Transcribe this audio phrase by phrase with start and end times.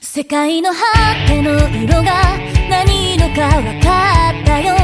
[0.00, 0.78] 世界の果
[1.26, 4.74] ての色が何色か分かったよ。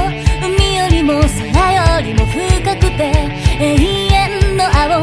[0.43, 3.13] 海よりも空よりも深くて
[3.61, 3.75] 永
[4.13, 5.03] 遠の青。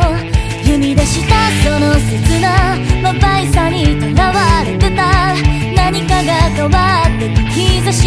[0.64, 2.76] 踏み出したその刹那
[3.12, 5.34] 眩ばさに囚われてた。
[5.76, 7.36] 何かが変わってく
[7.84, 7.99] 兆し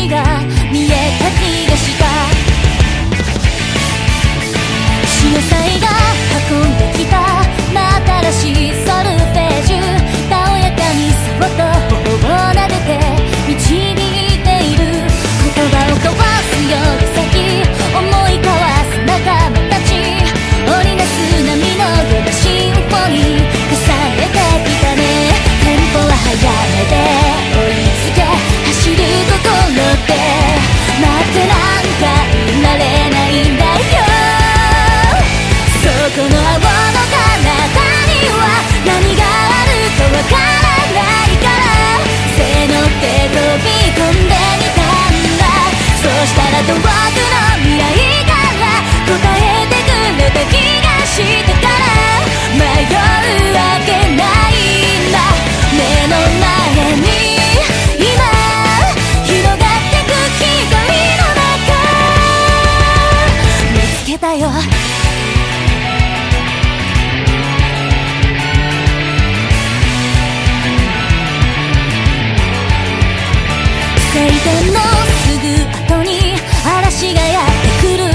[74.12, 74.78] 晴天の
[75.24, 77.46] すぐ後に嵐がやっ
[77.80, 78.11] てくる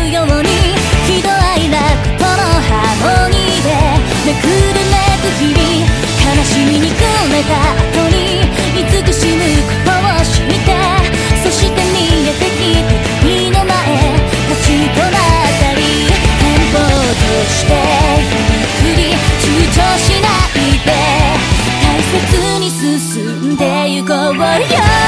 [24.07, 25.06] cover you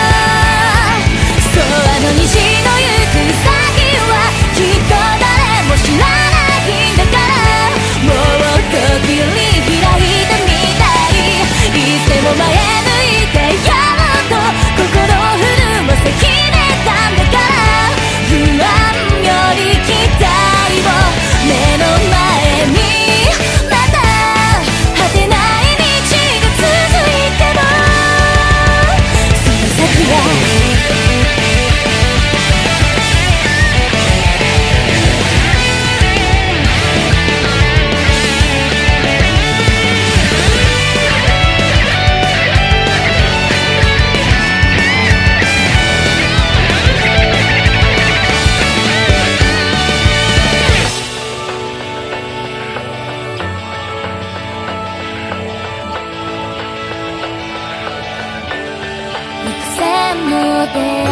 [60.74, 61.10] rodear.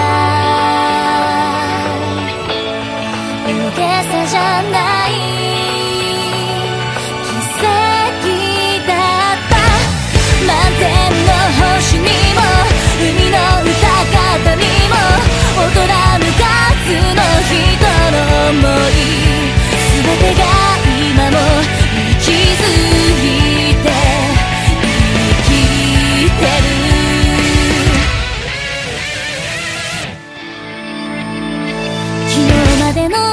[3.47, 4.97] Lo que se llama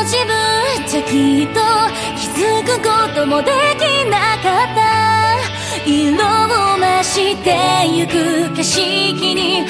[0.05, 0.29] 自分
[0.87, 1.61] じゃきっと
[2.15, 4.79] 気づくこともできなかった。
[5.87, 6.19] 色を
[6.79, 7.57] 増して
[7.91, 9.65] ゆく景色に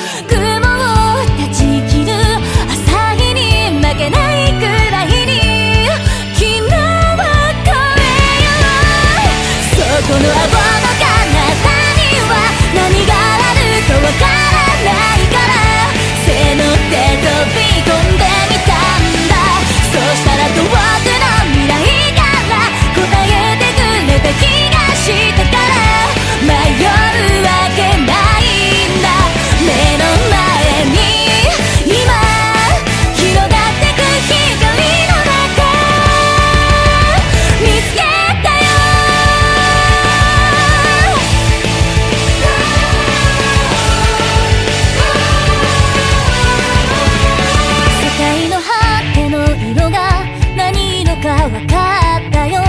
[51.48, 52.62] 分かったよ。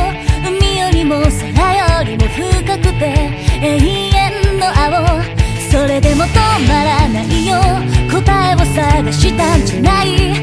[0.45, 1.29] 海よりも空
[1.75, 3.31] よりも深くて
[3.61, 3.77] 永
[4.09, 5.21] 遠の青。
[5.71, 7.57] それでも止まらないよ。
[8.11, 10.34] 答えを探したんじゃない。